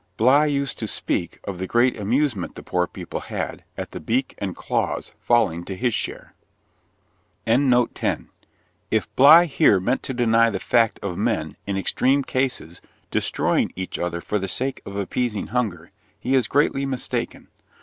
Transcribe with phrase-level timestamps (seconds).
[0.17, 4.33] Bligh used to speak of the great amusement the poor people had at the beak
[4.39, 6.33] and claws falling to his share.
[7.45, 13.99] If Bligh here meant to deny the fact of men, in extreme cases, destroying each
[13.99, 17.49] other for the sake of appeasing hunger, he is greatly mistaken.